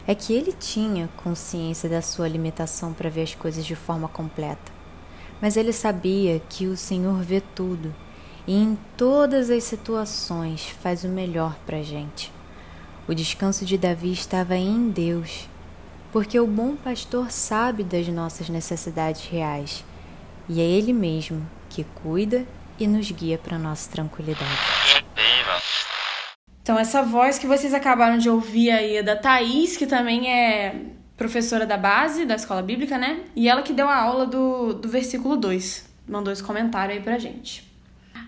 [0.08, 4.72] é que ele tinha consciência da sua limitação para ver as coisas de forma completa.
[5.42, 7.94] Mas ele sabia que o Senhor vê tudo
[8.46, 12.37] e em todas as situações faz o melhor para a gente.
[13.08, 15.48] O descanso de Davi estava em Deus,
[16.12, 19.86] porque o bom pastor sabe das nossas necessidades reais
[20.50, 22.46] e é Ele mesmo que cuida
[22.78, 24.52] e nos guia para nossa tranquilidade.
[26.62, 30.76] Então, essa voz que vocês acabaram de ouvir aí é da Thaís, que também é
[31.16, 33.22] professora da base da escola bíblica, né?
[33.34, 35.90] E ela que deu a aula do, do versículo 2.
[36.10, 37.66] Mandou esse comentário aí pra gente.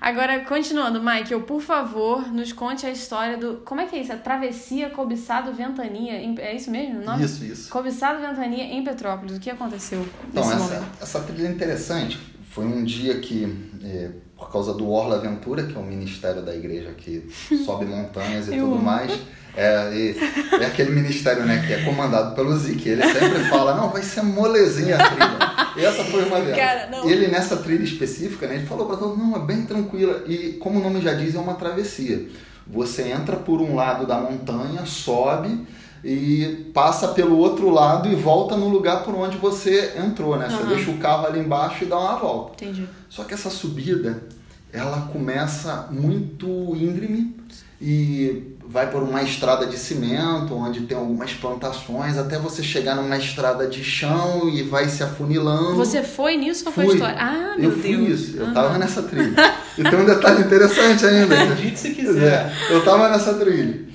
[0.01, 3.55] Agora, continuando, Michael, por favor, nos conte a história do.
[3.65, 4.13] Como é que é isso?
[4.13, 6.13] A travessia Cobiçado Ventania.
[6.21, 7.01] em- É isso mesmo?
[7.01, 7.23] o nome?
[7.25, 7.69] Isso, isso.
[7.69, 9.35] Cobiçado Ventania em Petrópolis.
[9.35, 10.85] O que aconteceu Então, essa, momento?
[11.01, 12.17] essa trilha é interessante.
[12.49, 16.55] Foi um dia que, é, por causa do Orla Aventura, que é o ministério da
[16.55, 17.29] igreja que
[17.65, 18.81] sobe montanhas e tudo amo.
[18.81, 19.11] mais,
[19.55, 20.15] é, e-
[20.61, 22.87] é aquele ministério né, que é comandado pelo Zic.
[22.87, 25.58] Ele sempre fala: não, vai ser molezinha a trilha.
[25.85, 26.57] Essa foi uma delas.
[26.57, 30.23] Cara, ele, nessa trilha específica, né, ele falou para todo mundo: não, é bem tranquila.
[30.27, 32.27] E, como o nome já diz, é uma travessia.
[32.67, 35.65] Você entra por um lado da montanha, sobe
[36.03, 40.47] e passa pelo outro lado e volta no lugar por onde você entrou, né?
[40.49, 40.67] Você Aham.
[40.67, 42.63] deixa o carro ali embaixo e dá uma volta.
[42.63, 42.87] Entendi.
[43.09, 44.23] Só que essa subida,
[44.71, 47.35] ela começa muito íngreme
[47.81, 53.17] e vai por uma estrada de cimento, onde tem algumas plantações, até você chegar numa
[53.17, 55.75] estrada de chão e vai se afunilando.
[55.75, 56.93] Você foi nisso ou foi Fui.
[56.93, 57.17] história?
[57.19, 58.19] Ah, meu eu fui Deus.
[58.19, 58.53] isso, eu Aham.
[58.53, 59.33] tava nessa trilha.
[59.75, 61.41] E tem um detalhe interessante ainda.
[61.41, 62.53] Acredite se quiser.
[62.69, 63.87] É, eu tava nessa trilha.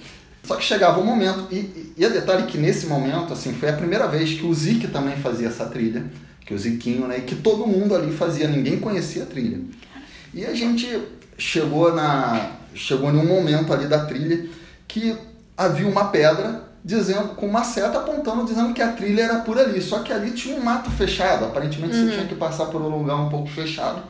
[0.43, 3.69] Só que chegava um momento, e, e, e é detalhe que nesse momento, assim, foi
[3.71, 6.05] a primeira vez que o Zic também fazia essa trilha,
[6.45, 9.61] que o Ziquinho, né, e que todo mundo ali fazia, ninguém conhecia a trilha.
[10.35, 11.01] E a gente
[11.39, 14.49] chegou na chegou num momento ali da trilha
[14.87, 15.16] que
[15.57, 19.81] havia uma pedra dizendo com uma seta apontando dizendo que a trilha era por ali,
[19.81, 23.16] só que ali tinha um mato fechado, aparentemente você tinha que passar por um lugar
[23.16, 24.03] um pouco fechado.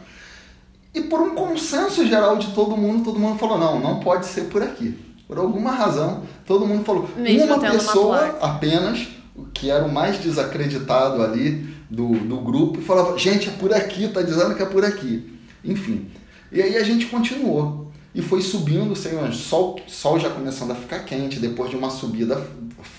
[0.92, 4.42] E por um consenso geral de todo mundo, todo mundo falou: não, não pode ser
[4.42, 4.96] por aqui.
[5.26, 7.08] Por alguma razão, todo mundo falou.
[7.16, 8.46] Mesmo uma uma pessoa placa.
[8.46, 9.08] apenas,
[9.52, 14.22] que era o mais desacreditado ali do, do grupo, falava: gente, é por aqui, tá
[14.22, 15.40] dizendo que é por aqui.
[15.64, 16.08] Enfim.
[16.52, 17.83] E aí a gente continuou.
[18.14, 21.90] E foi subindo, sem o sol, sol já começando a ficar quente, depois de uma
[21.90, 22.40] subida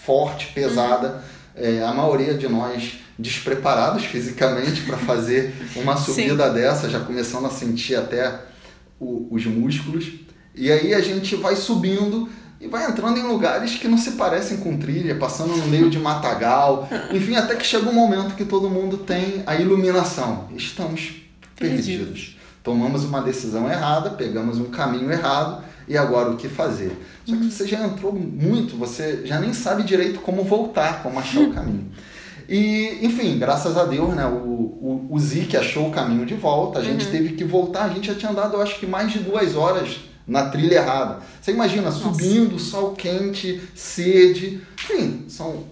[0.05, 1.23] forte, pesada.
[1.55, 7.49] É, a maioria de nós despreparados fisicamente para fazer uma subida dessa, já começando a
[7.49, 8.41] sentir até
[8.99, 10.05] o- os músculos.
[10.53, 12.27] E aí a gente vai subindo
[12.59, 15.97] e vai entrando em lugares que não se parecem com trilha, passando no meio de
[15.99, 16.89] matagal.
[17.13, 20.49] Enfim, até que chega um momento que todo mundo tem a iluminação.
[20.55, 21.13] Estamos
[21.57, 21.85] Perdidos.
[21.85, 22.34] perdidos.
[22.65, 26.97] Tomamos uma decisão errada, pegamos um caminho errado e agora o que fazer?
[27.23, 31.41] Só que você já entrou muito, você já nem sabe direito como voltar, como achar
[31.41, 31.91] o caminho.
[32.49, 36.79] E, enfim, graças a Deus, né, o, o, o Zik achou o caminho de volta,
[36.79, 39.19] a gente teve que voltar, a gente já tinha andado, eu acho que mais de
[39.19, 41.19] duas horas na trilha errada.
[41.39, 45.65] Você imagina, subindo, sol quente, sede, enfim, são...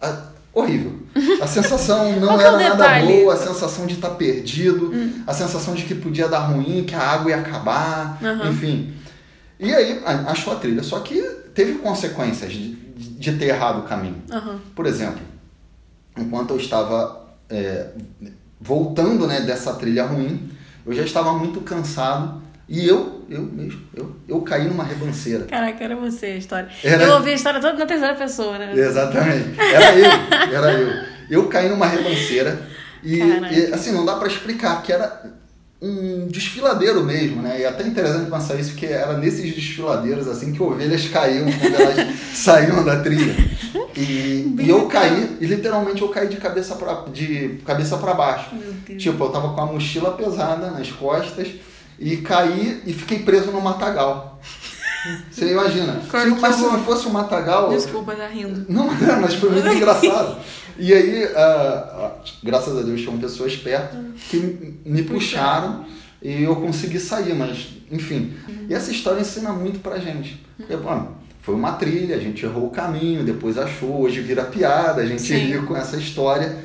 [0.00, 0.94] ah, horrível.
[1.40, 3.12] A sensação não é era nada detalhe?
[3.12, 3.20] Hum.
[3.20, 4.90] boa, a sensação de estar perdido,
[5.26, 8.48] a sensação de que podia dar ruim, que a água ia acabar, Aham.
[8.48, 8.94] enfim.
[9.60, 11.20] E aí, achou a trilha, só que
[11.54, 14.22] teve consequências de, de ter errado o caminho.
[14.32, 14.58] Aham.
[14.74, 15.20] Por exemplo,
[16.16, 17.88] enquanto eu estava é,
[18.58, 20.50] voltando né, dessa trilha ruim,
[20.86, 25.44] eu já estava muito cansado E eu, eu mesmo, eu, eu caí numa ribanceira.
[25.44, 26.68] Caraca, era você a história.
[26.82, 28.72] Era- Eu ouvi a história toda na terceira pessoa, né?
[28.74, 29.58] Exatamente.
[29.60, 31.04] Era eu, era eu.
[31.30, 32.60] Eu caí numa ribanceira
[33.04, 35.22] e, e, assim, não dá pra explicar, que era
[35.80, 37.60] um desfiladeiro mesmo, né?
[37.60, 41.74] E é até interessante pensar isso, que era nesses desfiladeiros, assim, que ovelhas caíam quando
[41.74, 43.34] elas saíam da trilha.
[43.96, 48.50] E, e eu caí, e literalmente eu caí de cabeça pra, de cabeça pra baixo.
[48.98, 51.48] Tipo, eu tava com a mochila pesada nas costas
[51.98, 54.40] e caí e fiquei preso no matagal.
[55.30, 56.00] Você imagina?
[56.10, 57.70] Claro Se- mas se não fosse o matagal.
[57.70, 58.66] Desculpa, tá rindo.
[58.68, 58.88] Não,
[59.20, 60.38] mas foi muito engraçado.
[60.78, 63.96] E aí, ah, graças a Deus, tinham pessoas perto
[64.28, 65.84] que me puxaram
[66.20, 68.34] e eu consegui sair, mas enfim.
[68.68, 70.44] E essa história ensina muito pra gente.
[70.56, 75.02] Porque, bom, foi uma trilha, a gente errou o caminho, depois achou, hoje vira piada,
[75.02, 75.36] a gente Sim.
[75.36, 76.56] ri com essa história.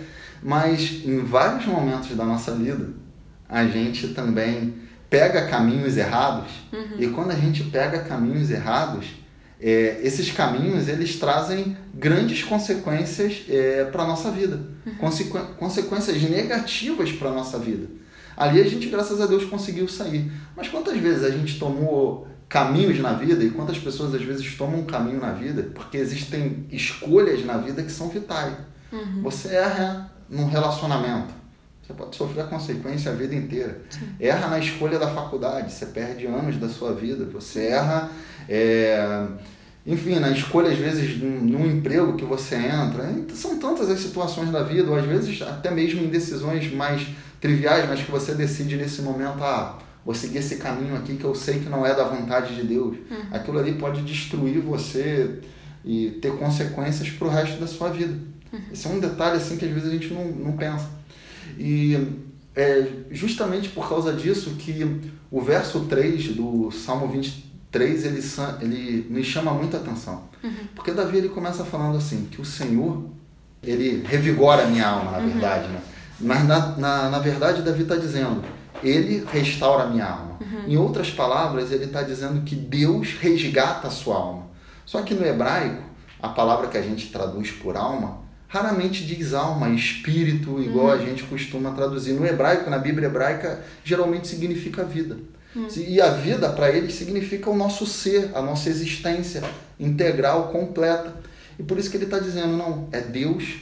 [0.43, 2.89] Mas em vários momentos da nossa vida,
[3.47, 4.73] a gente também
[5.11, 6.49] pega caminhos errados.
[6.97, 9.05] E quando a gente pega caminhos errados,
[9.59, 13.43] é, esses caminhos eles trazem grandes consequências
[13.91, 14.59] para a nossa vida,
[14.97, 17.87] Consequ- consequências negativas para a nossa vida.
[18.35, 20.31] Ali a gente, graças a Deus, conseguiu sair.
[20.57, 24.79] Mas quantas vezes a gente tomou caminhos na vida e quantas pessoas às vezes tomam
[24.79, 28.53] um caminho na vida porque existem escolhas na vida que são vitais.
[29.21, 31.33] Você erra num relacionamento,
[31.91, 33.81] você pode sofrer a consequência a vida inteira.
[34.19, 37.25] Erra na escolha da faculdade, você perde anos da sua vida.
[37.25, 38.09] Você erra,
[38.47, 39.27] é,
[39.85, 43.09] enfim, na escolha, às vezes, num, emprego que você entra.
[43.33, 47.07] São tantas as situações da vida, ou às vezes até mesmo em decisões mais
[47.39, 51.35] triviais, mas que você decide nesse momento, ah, vou seguir esse caminho aqui que eu
[51.35, 52.97] sei que não é da vontade de Deus.
[53.31, 55.39] Aquilo ali pode destruir você
[55.83, 58.13] e ter consequências para o resto da sua vida.
[58.71, 61.00] Esse é um detalhe assim que às vezes a gente não, não pensa.
[61.63, 68.23] E é justamente por causa disso que o verso 3 do Salmo 23 ele,
[68.61, 70.23] ele me chama muita atenção.
[70.73, 73.05] Porque Davi ele começa falando assim, que o Senhor
[73.61, 75.67] ele revigora a minha alma, na verdade.
[75.67, 75.81] Né?
[76.19, 78.43] Mas na, na, na verdade Davi está dizendo,
[78.83, 80.39] ele restaura a minha alma.
[80.67, 84.47] Em outras palavras, ele está dizendo que Deus resgata a sua alma.
[84.83, 85.83] Só que no hebraico,
[86.19, 88.20] a palavra que a gente traduz por alma,
[88.51, 92.11] raramente diz alma, espírito, igual a gente costuma traduzir.
[92.11, 95.17] No hebraico, na Bíblia hebraica, geralmente significa vida.
[95.79, 99.41] E a vida, para eles, significa o nosso ser, a nossa existência
[99.79, 101.15] integral, completa.
[101.57, 103.59] E por isso que ele está dizendo, não, é Deus,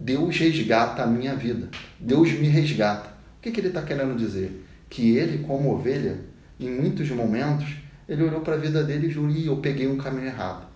[0.00, 1.68] Deus resgata a minha vida.
[2.00, 3.10] Deus me resgata.
[3.38, 4.64] O que, que ele está querendo dizer?
[4.90, 6.18] Que ele, como ovelha,
[6.58, 7.68] em muitos momentos,
[8.08, 10.66] ele olhou para a vida dele e "Ih, eu peguei um caminho errado.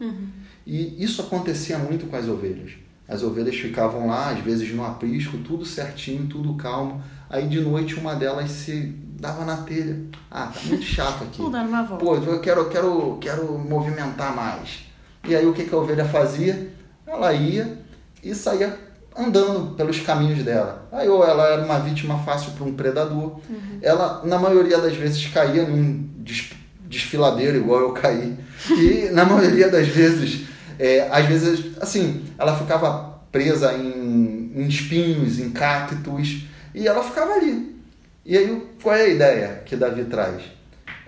[0.64, 2.72] E isso acontecia muito com as ovelhas.
[3.08, 7.02] As ovelhas ficavam lá, às vezes no aprisco, tudo certinho, tudo calmo.
[7.30, 9.98] Aí de noite uma delas se dava na telha.
[10.30, 11.38] Ah, tá muito chato aqui.
[11.40, 12.04] Vou dar uma volta.
[12.04, 14.80] Pô, eu quero, quero, quero movimentar mais.
[15.26, 16.70] E aí o que, que a ovelha fazia?
[17.06, 17.78] Ela ia
[18.22, 18.78] e saía
[19.16, 20.86] andando pelos caminhos dela.
[20.92, 23.40] Aí ou ela era uma vítima fácil para um predador.
[23.82, 26.50] Ela, na maioria das vezes, caía num des-
[26.86, 28.36] desfiladeiro, igual eu caí.
[28.70, 30.46] E na maioria das vezes,
[30.78, 37.32] é, às vezes, assim, ela ficava presa em, em espinhos, em cactos, e ela ficava
[37.32, 37.76] ali.
[38.24, 40.42] E aí, qual é a ideia que Davi traz?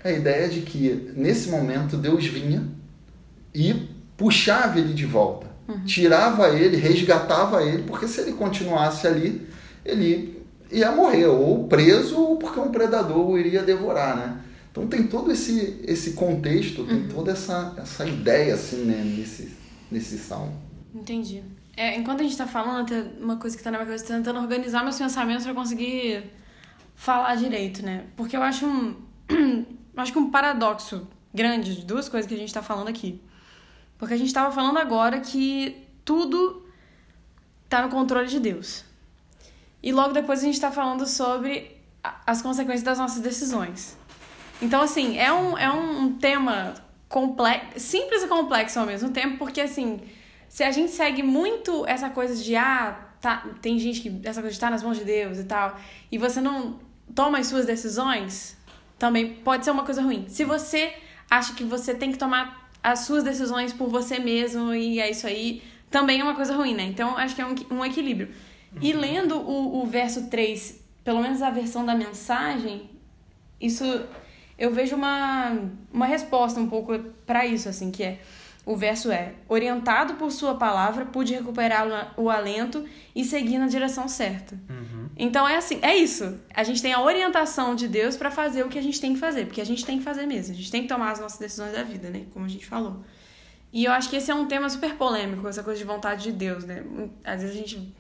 [0.03, 2.67] A ideia de que nesse momento Deus vinha
[3.55, 5.47] e puxava ele de volta,
[5.85, 9.47] tirava ele, resgatava ele, porque se ele continuasse ali,
[9.85, 14.37] ele ia morrer, ou preso, ou porque um predador o iria devorar, né?
[14.71, 19.51] Então tem todo esse, esse contexto, tem toda essa, essa ideia assim, né, nesse,
[19.91, 20.57] nesse salmo.
[20.95, 21.43] Entendi.
[21.77, 24.39] É, enquanto a gente tá falando, tem uma coisa que tá na minha cabeça, tentando
[24.39, 26.25] organizar meus pensamentos pra conseguir
[26.95, 28.05] falar direito, né?
[28.17, 28.97] Porque eu acho um.
[29.97, 33.21] acho que um paradoxo grande de duas coisas que a gente tá falando aqui.
[33.99, 36.67] Porque a gente tava falando agora que tudo
[37.69, 38.85] tá no controle de Deus.
[39.83, 41.77] E logo depois a gente tá falando sobre
[42.27, 43.97] as consequências das nossas decisões.
[44.61, 46.75] Então, assim, é um, é um tema
[47.11, 50.01] complexo, simples e complexo ao mesmo tempo, porque, assim,
[50.49, 54.51] se a gente segue muito essa coisa de, ah, tá, tem gente que, essa coisa
[54.51, 55.77] de estar nas mãos de Deus e tal,
[56.11, 56.79] e você não
[57.13, 58.57] toma as suas decisões,
[58.97, 60.27] também pode ser uma coisa ruim.
[60.29, 60.95] Se você
[61.29, 65.27] acha que você tem que tomar as suas decisões por você mesmo e é isso
[65.27, 66.85] aí, também é uma coisa ruim, né?
[66.85, 68.33] Então, acho que é um, um equilíbrio.
[68.81, 72.89] E lendo o, o verso 3, pelo menos a versão da mensagem,
[73.61, 73.85] isso
[74.61, 75.59] eu vejo uma,
[75.91, 76.97] uma resposta um pouco
[77.27, 78.19] para isso, assim, que é
[78.67, 82.85] o verso é: orientado por sua palavra, pude recuperar o, o alento
[83.17, 84.55] e seguir na direção certa.
[85.17, 86.39] Então é assim, é isso.
[86.55, 89.19] A gente tem a orientação de Deus pra fazer o que a gente tem que
[89.19, 90.55] fazer, porque a gente tem que fazer mesmo.
[90.55, 92.27] A gente tem que tomar as nossas decisões da vida, né?
[92.33, 93.03] Como a gente falou.
[93.73, 96.33] E eu acho que esse é um tema super polêmico, essa coisa de vontade de
[96.33, 96.85] Deus, né?
[97.25, 97.95] Às vezes a gente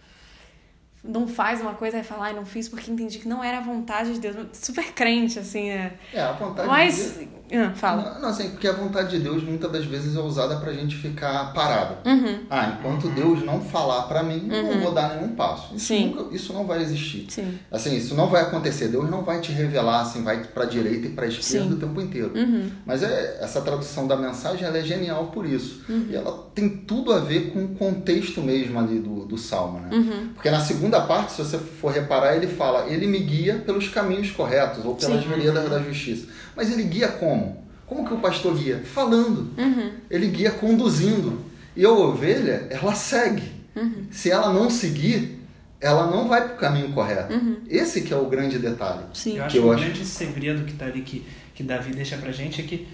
[1.02, 3.60] não faz uma coisa e fala, ai, não fiz porque entendi que não era a
[3.60, 4.48] vontade de Deus.
[4.52, 5.94] Super crente, assim, né?
[6.12, 6.96] É, a vontade Mas.
[6.96, 7.39] de Deus.
[7.52, 8.14] Ah, fala.
[8.14, 10.96] Não, não, assim, porque a vontade de Deus muitas das vezes é usada pra gente
[10.96, 11.96] ficar parado.
[12.08, 12.40] Uhum.
[12.48, 15.74] Ah, enquanto Deus não falar pra mim, eu não vou dar nenhum passo.
[15.74, 16.10] Isso, Sim.
[16.14, 17.26] nunca- isso não vai existir.
[17.28, 17.58] Sim.
[17.70, 18.88] Assim, isso não vai acontecer.
[18.88, 21.72] Deus não vai te revelar assim, vai pra direita e pra esquerda Sim.
[21.74, 22.32] o tempo inteiro.
[22.34, 22.70] Uhum.
[22.86, 25.82] Mas é, essa tradução da mensagem ela é genial por isso.
[25.88, 26.06] Uhum.
[26.10, 29.88] E ela tem tudo a ver com o contexto mesmo ali do, do salmo, né?
[29.92, 30.28] Uhum.
[30.34, 34.30] Porque na segunda parte, se você for reparar, ele fala: Ele me guia pelos caminhos
[34.30, 36.26] corretos ou pelas veredas da justiça.
[36.56, 37.64] Mas ele guia como?
[37.86, 38.82] Como que o pastor guia?
[38.84, 39.52] Falando.
[39.58, 39.90] Uhum.
[40.10, 41.44] Ele guia conduzindo.
[41.76, 43.50] E a ovelha, ela segue.
[43.74, 44.06] Uhum.
[44.10, 45.38] Se ela não seguir,
[45.80, 47.32] ela não vai para o caminho correto.
[47.34, 47.56] Uhum.
[47.68, 49.04] Esse que é o grande detalhe.
[49.14, 49.38] Sim.
[49.38, 52.16] Eu acho Que eu o acho- grande segredo que tá ali, que, que Davi deixa
[52.18, 52.86] pra gente, é que,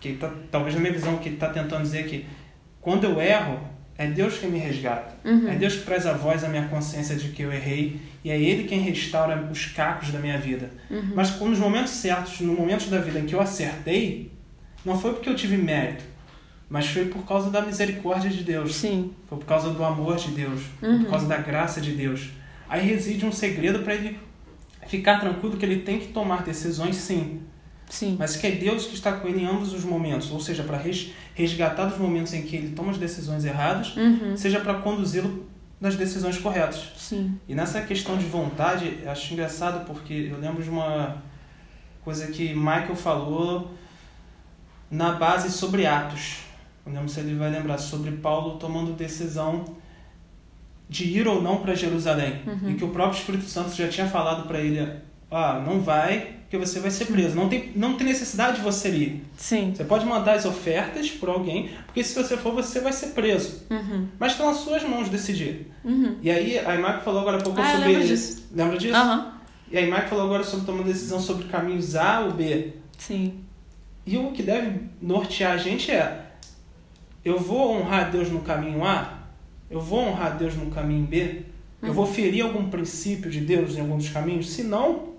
[0.00, 2.26] que tá, talvez na minha visão, que ele tá tentando dizer que
[2.80, 3.58] quando eu erro,
[3.96, 5.14] é Deus quem me resgata.
[5.24, 5.48] Uhum.
[5.48, 8.40] É Deus que traz a voz à minha consciência de que eu errei e é
[8.40, 10.70] Ele quem restaura os cacos da minha vida.
[10.90, 11.12] Uhum.
[11.14, 14.32] Mas nos momentos certos, no momento da vida em que eu acertei,
[14.84, 16.02] não foi porque eu tive mérito,
[16.68, 18.74] mas foi por causa da misericórdia de Deus.
[18.74, 19.12] Sim.
[19.28, 21.04] Foi por causa do amor de Deus, Uhum.
[21.04, 22.30] por causa da graça de Deus.
[22.68, 24.18] Aí reside um segredo para ele
[24.86, 27.40] ficar tranquilo que ele tem que tomar decisões sim,
[27.94, 28.16] Sim.
[28.18, 30.80] mas que é Deus que está com ele em ambos os momentos, ou seja, para
[31.34, 34.36] resgatar dos momentos em que ele toma as decisões erradas, Uhum.
[34.36, 35.46] seja para conduzi-lo
[35.80, 36.92] nas decisões corretas.
[36.96, 37.38] Sim.
[37.48, 41.22] E nessa questão de vontade, acho engraçado porque eu lembro de uma
[42.04, 43.70] coisa que Michael falou
[44.90, 46.38] na base sobre Atos.
[46.84, 49.64] Eu não lembro se ele vai lembrar sobre Paulo tomando decisão
[50.88, 52.42] de ir ou não para Jerusalém.
[52.68, 54.80] E que o próprio Espírito Santo já tinha falado para ele:
[55.30, 57.34] ah, não vai, porque você vai ser preso.
[57.34, 59.24] Não tem, não tem necessidade de você ir.
[59.36, 59.72] Sim.
[59.74, 63.62] Você pode mandar as ofertas por alguém, porque se você for, você vai ser preso.
[63.70, 64.06] Uhum.
[64.18, 65.66] Mas estão nas suas mãos decidir.
[65.84, 66.16] Uhum.
[66.22, 67.88] E aí, a Imac falou agora há pouco Ah, sobre.
[67.92, 68.44] lembro disso.
[68.54, 68.94] Lembra disso?
[68.96, 69.32] Aham.
[69.70, 72.68] E a Imac falou agora sobre tomar decisão sobre caminhos A ou B.
[72.98, 73.40] Sim.
[74.06, 76.26] E o que deve nortear a gente é:
[77.24, 79.18] eu vou honrar Deus no caminho A?
[79.68, 81.42] Eu vou honrar Deus no caminho B?
[81.82, 81.94] Eu Uhum.
[81.94, 84.50] vou ferir algum princípio de Deus em algum dos caminhos?
[84.50, 85.13] Se não,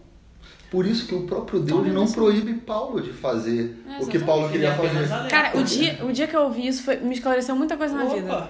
[0.72, 4.20] Por isso que o próprio Deus não proíbe Paulo de fazer É, o que.
[4.20, 5.30] Paulo queria apenas fazer.
[5.30, 8.06] Cara, o dia, o dia que eu ouvi isso foi, me esclareceu muita coisa na
[8.06, 8.34] vida.
[8.34, 8.50] Opa!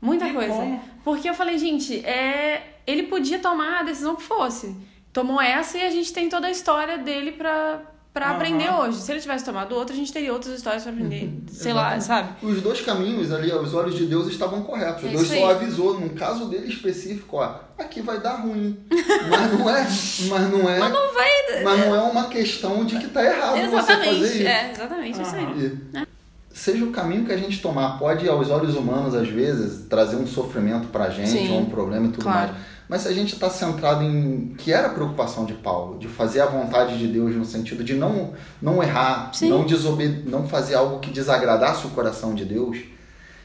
[0.00, 0.52] Muita Tem coisa.
[0.52, 0.80] como.
[1.04, 2.80] Porque eu falei, gente, é...
[2.86, 4.76] ele podia tomar a decisão que fosse.
[5.12, 8.34] Tomou essa e a gente tem toda a história dele pra, pra Aham.
[8.34, 8.98] aprender hoje.
[9.00, 11.30] Se ele tivesse tomado outra, a gente teria outras histórias pra aprender.
[11.48, 12.44] Sei lá, sabe?
[12.44, 15.04] Os dois caminhos ali, os olhos de Deus estavam corretos.
[15.04, 18.76] É Deus só avisou, num caso dele específico, ó, aqui vai dar ruim.
[19.30, 19.82] Mas não é,
[20.30, 21.31] mas não é, Mas não vai.
[21.62, 24.24] Mas não é uma questão de que tá errado você fazer Exatamente.
[24.24, 24.46] isso.
[24.46, 25.78] É, exatamente, isso aí.
[25.96, 26.12] E
[26.54, 30.26] Seja o caminho que a gente tomar, pode aos olhos humanos às vezes trazer um
[30.26, 32.52] sofrimento pra gente Sim, ou um problema e tudo claro.
[32.52, 32.62] mais.
[32.88, 36.40] Mas se a gente está centrado em que era a preocupação de Paulo, de fazer
[36.42, 39.48] a vontade de Deus no sentido de não não errar, Sim.
[39.48, 42.76] não desobe, não fazer algo que desagradasse o coração de Deus.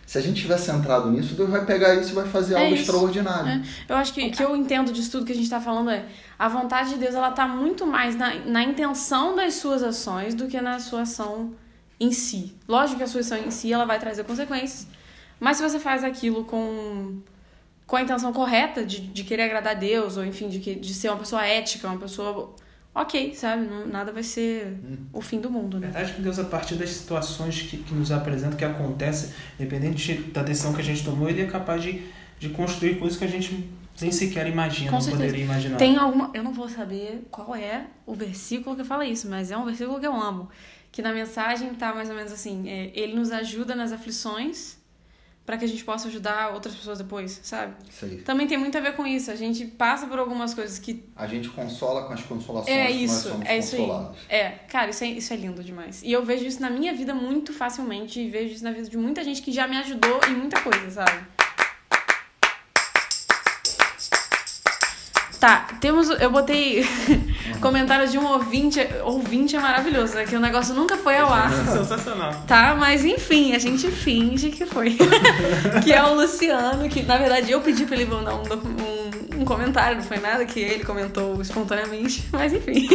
[0.08, 2.74] Se a gente estiver centrado nisso, Deus vai pegar isso e vai fazer É algo
[2.74, 2.84] isso.
[2.84, 3.62] extraordinário.
[3.62, 3.62] É.
[3.92, 6.06] Eu acho que o que eu entendo disso tudo que a gente tá falando é
[6.40, 10.48] a vontade de Deus ela tá muito mais na, na intenção das suas ações do
[10.48, 11.54] que na sua ação
[12.00, 12.56] em si.
[12.66, 14.88] Lógico que a sua ação em si ela vai trazer consequências,
[15.42, 17.20] mas se você faz aquilo com
[17.86, 20.94] com a intenção correta de, de querer agradar a Deus ou enfim de, que, de
[20.94, 22.54] ser uma pessoa ética, uma pessoa
[23.02, 23.66] ok, sabe?
[23.66, 24.78] Não, nada vai ser
[25.14, 25.88] o fim do mundo, É né?
[25.88, 30.44] verdade que Deus, a partir das situações que, que nos apresenta, que acontece, independente da
[30.44, 32.02] decisão que a gente tomou, ele é capaz de,
[32.40, 33.70] de construir coisas que a gente
[34.02, 35.24] nem sequer imagina, Com não certeza.
[35.26, 35.78] poderia imaginar.
[35.78, 36.30] Tem alguma.
[36.34, 40.00] Eu não vou saber qual é o versículo que fala isso, mas é um versículo
[40.00, 40.50] que eu amo.
[40.92, 44.77] Que na mensagem tá mais ou menos assim: é, ele nos ajuda nas aflições
[45.48, 47.74] para que a gente possa ajudar outras pessoas depois, sabe?
[47.90, 48.18] Isso aí.
[48.18, 49.32] Também tem muito a ver com isso.
[49.32, 51.06] A gente passa por algumas coisas que.
[51.16, 54.08] A gente consola com as consolações É que nós isso, somos é isso aí.
[54.28, 56.04] É, cara, isso é, isso é lindo demais.
[56.04, 58.98] E eu vejo isso na minha vida muito facilmente e vejo isso na vida de
[58.98, 61.26] muita gente que já me ajudou em muita coisa, sabe?
[65.40, 66.10] Tá, temos.
[66.10, 66.84] Eu botei
[67.62, 68.80] comentário de um ouvinte.
[69.04, 70.26] Ouvinte é maravilhoso, né?
[70.26, 71.52] Que o negócio nunca foi ao ar.
[71.72, 72.34] Sensacional.
[72.48, 74.98] Tá, mas enfim, a gente finge que foi.
[75.84, 79.46] que é o Luciano, que na verdade eu pedi pra ele mandar um, um, um
[79.46, 82.28] comentário, não foi nada que ele comentou espontaneamente.
[82.32, 82.88] Mas enfim.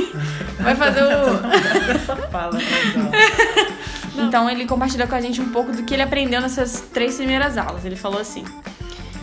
[0.59, 2.29] Vai fazer o.
[2.31, 2.59] Fala.
[4.17, 7.57] Então ele compartilhou com a gente um pouco do que ele aprendeu nessas três primeiras
[7.57, 7.85] aulas.
[7.85, 8.45] Ele falou assim: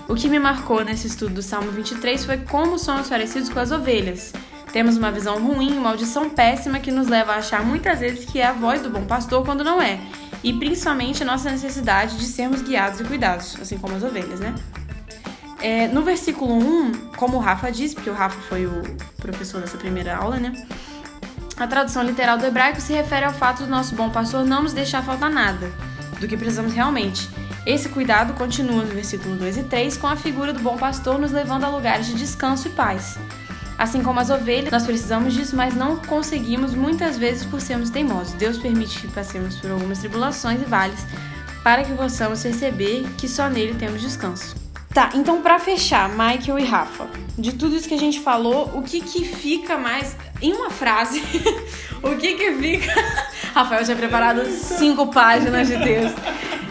[0.10, 3.72] O que me marcou nesse estudo do Salmo 23 foi como somos parecidos com as
[3.72, 4.34] ovelhas.
[4.74, 8.39] Temos uma visão ruim, uma audição péssima que nos leva a achar muitas vezes que
[8.39, 9.99] é a voz do bom pastor quando não é,
[10.43, 14.55] e principalmente a nossa necessidade de sermos guiados e cuidados, assim como as ovelhas, né?
[15.62, 18.82] É, no versículo 1, como o Rafa disse, porque o Rafa foi o
[19.18, 20.53] professor dessa primeira aula, né?
[21.55, 24.74] A tradução literal do hebraico se refere ao fato do nosso bom pastor não nos
[24.74, 25.72] deixar faltar nada
[26.20, 27.30] do que precisamos realmente.
[27.70, 31.32] Esse cuidado continua no versículo 2 e 3 com a figura do bom pastor nos
[31.32, 33.20] levando a lugares de descanso e paz.
[33.78, 38.34] Assim como as ovelhas, nós precisamos disso, mas não conseguimos muitas vezes por sermos teimosos.
[38.34, 41.05] Deus permite que passemos por algumas tribulações e vales
[41.63, 44.55] para que possamos perceber que só nele temos descanso.
[44.91, 47.05] Tá, então para fechar, Michael e Rafa,
[47.38, 51.22] de tudo isso que a gente falou, o que que fica mais em uma frase?
[52.01, 52.91] o que que fica?
[53.53, 56.20] Rafael tinha preparado cinco páginas de texto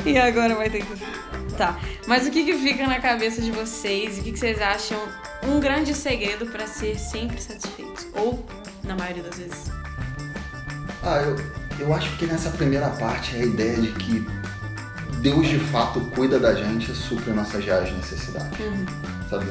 [0.04, 1.56] e agora vai ter que.
[1.56, 4.18] Tá, mas o que que fica na cabeça de vocês?
[4.18, 4.98] O que que vocês acham
[5.42, 8.06] um grande segredo para ser sempre satisfeitos?
[8.14, 8.46] Ou
[8.84, 9.64] na maioria das vezes?
[11.02, 11.36] Ah, eu,
[11.80, 14.24] eu acho que nessa primeira parte é a ideia de que
[15.20, 18.58] Deus de fato cuida da gente e supre nossas reais necessidades.
[18.60, 18.86] Uhum.
[19.28, 19.46] Sabe?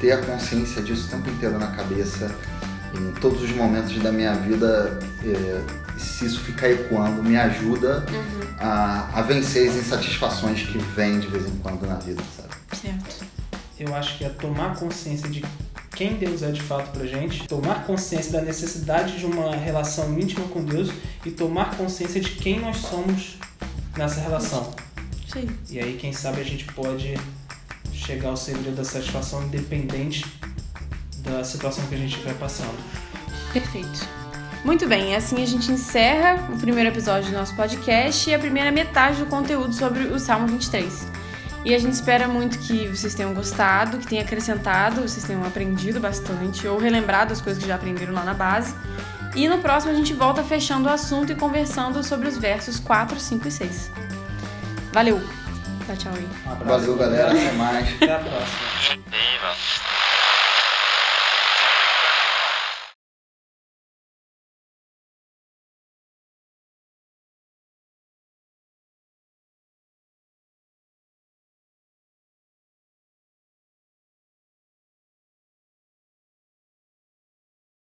[0.00, 2.32] Ter a consciência disso o tempo inteiro na cabeça,
[2.94, 8.40] em todos os momentos da minha vida, é, se isso ficar ecoando, me ajuda Uhum.
[8.60, 12.48] a, a vencer as insatisfações que vêm de vez em quando na vida, sabe?
[12.80, 13.24] Certo.
[13.78, 15.44] Eu acho que é tomar consciência de
[15.94, 20.46] quem Deus é de fato pra gente, tomar consciência da necessidade de uma relação íntima
[20.48, 20.90] com Deus
[21.24, 23.36] e tomar consciência de quem nós somos
[23.96, 24.72] nessa relação.
[25.32, 25.48] Sim.
[25.70, 27.14] E aí, quem sabe, a gente pode
[27.92, 30.24] chegar ao segredo da satisfação independente
[31.18, 32.76] da situação que a gente estiver passando.
[33.52, 34.06] Perfeito.
[34.64, 38.72] Muito bem, assim a gente encerra o primeiro episódio do nosso podcast e a primeira
[38.72, 41.06] metade do conteúdo sobre o Salmo 23.
[41.64, 46.00] E a gente espera muito que vocês tenham gostado, que tenha acrescentado, vocês tenham aprendido
[46.00, 48.74] bastante ou relembrado as coisas que já aprenderam lá na base.
[49.34, 53.18] E no próximo a gente volta fechando o assunto e conversando sobre os versos 4,
[53.18, 53.90] 5 e 6.
[54.92, 55.20] Valeu!
[55.86, 56.28] Dá tchau aí.
[56.46, 56.80] Um abraço.
[56.80, 57.30] Valeu, galera.
[57.30, 57.94] Até mais.
[57.94, 59.97] Até a próxima.